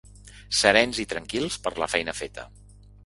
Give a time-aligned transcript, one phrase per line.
[0.59, 2.47] Serens i tranquils per la feina feta.